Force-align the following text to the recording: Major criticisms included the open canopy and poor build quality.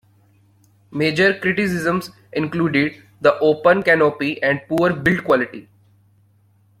Major 0.89 1.37
criticisms 1.39 2.09
included 2.33 3.03
the 3.21 3.37
open 3.37 3.83
canopy 3.83 4.41
and 4.41 4.59
poor 4.67 4.91
build 4.95 5.23
quality. 5.23 5.69